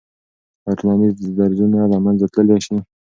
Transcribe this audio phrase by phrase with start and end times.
[0.65, 2.77] آیا ټولنیز درزونه له منځه تللی سي؟